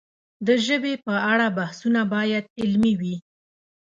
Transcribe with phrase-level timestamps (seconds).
[0.47, 3.15] د ژبې په اړه بحثونه باید علمي وي.